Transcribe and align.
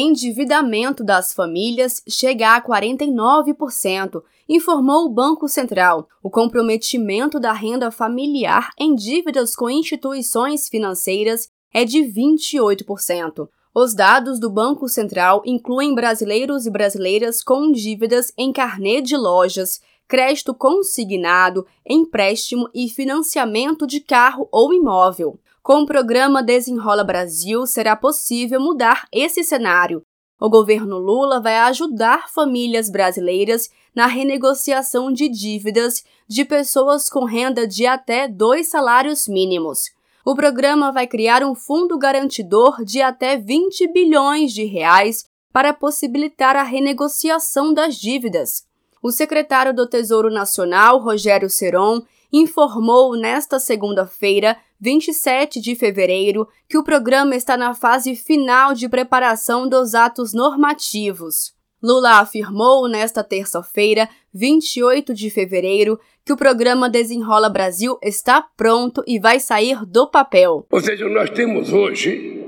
Endividamento 0.00 1.02
das 1.02 1.34
famílias 1.34 2.00
chega 2.08 2.54
a 2.54 2.62
49%, 2.62 4.22
informou 4.48 5.06
o 5.06 5.08
Banco 5.08 5.48
Central. 5.48 6.08
O 6.22 6.30
comprometimento 6.30 7.40
da 7.40 7.52
renda 7.52 7.90
familiar 7.90 8.70
em 8.78 8.94
dívidas 8.94 9.56
com 9.56 9.68
instituições 9.68 10.68
financeiras 10.68 11.48
é 11.74 11.84
de 11.84 11.98
28%. 11.98 13.48
Os 13.74 13.92
dados 13.92 14.38
do 14.38 14.48
Banco 14.48 14.88
Central 14.88 15.42
incluem 15.44 15.96
brasileiros 15.96 16.64
e 16.64 16.70
brasileiras 16.70 17.42
com 17.42 17.72
dívidas 17.72 18.32
em 18.38 18.52
carnê 18.52 19.00
de 19.00 19.16
lojas, 19.16 19.80
crédito 20.06 20.54
consignado, 20.54 21.66
empréstimo 21.84 22.70
e 22.72 22.88
financiamento 22.88 23.84
de 23.84 23.98
carro 23.98 24.48
ou 24.52 24.72
imóvel. 24.72 25.40
Com 25.68 25.82
o 25.82 25.86
programa 25.86 26.42
Desenrola 26.42 27.04
Brasil, 27.04 27.66
será 27.66 27.94
possível 27.94 28.58
mudar 28.58 29.06
esse 29.12 29.44
cenário. 29.44 30.00
O 30.40 30.48
governo 30.48 30.96
Lula 30.96 31.42
vai 31.42 31.58
ajudar 31.58 32.30
famílias 32.30 32.88
brasileiras 32.88 33.68
na 33.94 34.06
renegociação 34.06 35.12
de 35.12 35.28
dívidas 35.28 36.02
de 36.26 36.42
pessoas 36.46 37.10
com 37.10 37.26
renda 37.26 37.66
de 37.66 37.86
até 37.86 38.26
dois 38.26 38.70
salários 38.70 39.28
mínimos. 39.28 39.90
O 40.24 40.34
programa 40.34 40.90
vai 40.90 41.06
criar 41.06 41.44
um 41.44 41.54
fundo 41.54 41.98
garantidor 41.98 42.82
de 42.82 43.02
até 43.02 43.36
20 43.36 43.92
bilhões 43.92 44.54
de 44.54 44.64
reais 44.64 45.26
para 45.52 45.74
possibilitar 45.74 46.56
a 46.56 46.62
renegociação 46.62 47.74
das 47.74 47.96
dívidas. 47.96 48.64
O 49.02 49.10
secretário 49.10 49.74
do 49.74 49.86
Tesouro 49.86 50.30
Nacional, 50.30 50.98
Rogério 50.98 51.50
Seron, 51.50 52.00
informou 52.32 53.16
nesta 53.16 53.58
segunda-feira, 53.58 54.56
27 54.80 55.60
de 55.60 55.74
fevereiro, 55.74 56.46
que 56.68 56.78
o 56.78 56.84
programa 56.84 57.34
está 57.34 57.56
na 57.56 57.74
fase 57.74 58.14
final 58.14 58.74
de 58.74 58.88
preparação 58.88 59.68
dos 59.68 59.94
atos 59.94 60.32
normativos. 60.32 61.56
Lula 61.82 62.20
afirmou 62.20 62.88
nesta 62.88 63.22
terça-feira, 63.22 64.08
28 64.34 65.14
de 65.14 65.30
fevereiro, 65.30 65.98
que 66.24 66.32
o 66.32 66.36
programa 66.36 66.90
Desenrola 66.90 67.48
Brasil 67.48 67.98
está 68.02 68.42
pronto 68.42 69.02
e 69.06 69.18
vai 69.18 69.38
sair 69.38 69.84
do 69.86 70.10
papel. 70.10 70.66
Ou 70.70 70.80
seja, 70.80 71.08
nós 71.08 71.30
temos 71.30 71.72
hoje 71.72 72.44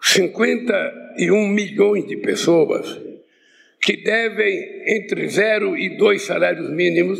51 0.00 1.48
milhões 1.48 2.06
de 2.06 2.16
pessoas 2.16 3.00
que 3.80 3.96
devem 3.96 4.56
entre 4.86 5.28
zero 5.28 5.76
e 5.76 5.96
dois 5.96 6.22
salários 6.22 6.70
mínimos, 6.70 7.18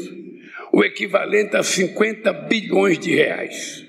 o 0.73 0.85
equivalente 0.85 1.57
a 1.57 1.63
50 1.63 2.33
bilhões 2.33 2.99
de 2.99 3.17
reais. 3.17 3.85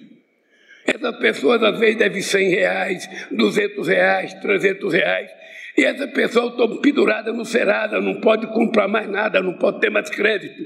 Essas 0.86 1.16
pessoas 1.18 1.64
às 1.64 1.80
vezes 1.80 1.98
devem 1.98 2.22
100 2.22 2.50
reais, 2.50 3.10
200 3.32 3.88
reais, 3.88 4.34
300 4.36 4.94
reais, 4.94 5.32
e 5.78 5.84
essas 5.84 6.12
pessoas 6.12 6.52
estão 6.52 6.78
penduradas 6.78 7.36
no 7.36 7.46
Serasa, 7.46 8.00
não 8.00 8.20
pode 8.22 8.48
comprar 8.48 8.88
mais 8.88 9.10
nada, 9.10 9.42
não 9.42 9.54
pode 9.54 9.80
ter 9.80 9.90
mais 9.90 10.10
crédito. 10.10 10.64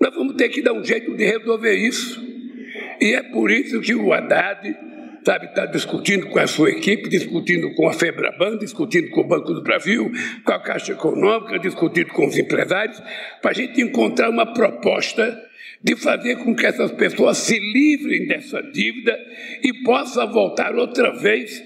Nós 0.00 0.14
vamos 0.14 0.34
ter 0.34 0.48
que 0.48 0.62
dar 0.62 0.72
um 0.72 0.84
jeito 0.84 1.16
de 1.16 1.24
resolver 1.24 1.74
isso. 1.74 2.22
E 3.00 3.14
é 3.14 3.22
por 3.22 3.50
isso 3.50 3.80
que 3.80 3.94
o 3.94 4.12
Haddad 4.12 4.76
sabe, 5.24 5.46
está 5.46 5.66
discutindo 5.66 6.28
com 6.28 6.38
a 6.38 6.46
sua 6.46 6.70
equipe, 6.70 7.08
discutindo 7.08 7.74
com 7.74 7.88
a 7.88 7.92
FEBRABAN, 7.92 8.56
discutindo 8.58 9.10
com 9.10 9.20
o 9.20 9.26
Banco 9.26 9.52
do 9.52 9.62
Brasil, 9.62 10.10
com 10.44 10.52
a 10.52 10.60
Caixa 10.60 10.92
Econômica, 10.92 11.58
discutindo 11.58 12.12
com 12.12 12.26
os 12.26 12.38
empresários, 12.38 13.02
para 13.42 13.50
a 13.50 13.54
gente 13.54 13.80
encontrar 13.80 14.30
uma 14.30 14.46
proposta 14.46 15.49
de 15.82 15.96
fazer 15.96 16.36
com 16.36 16.54
que 16.54 16.66
essas 16.66 16.92
pessoas 16.92 17.38
se 17.38 17.58
livrem 17.58 18.26
dessa 18.26 18.62
dívida 18.62 19.18
e 19.62 19.82
possam 19.82 20.30
voltar 20.30 20.74
outra 20.74 21.10
vez 21.16 21.62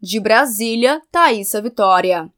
De 0.00 0.20
Brasília, 0.20 1.02
Thaisa 1.10 1.60
Vitória. 1.60 2.30